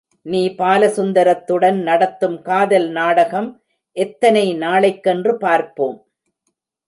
நீ 0.25 0.39
பாலசுந்தரத்துடன் 0.59 1.77
நடத்தும் 1.81 2.37
காதல் 2.41 2.87
நாடகம் 2.89 3.49
எத்தனை 3.97 4.45
நாளைக்கென்று 4.55 5.33
பார்ப்போம். 5.35 5.97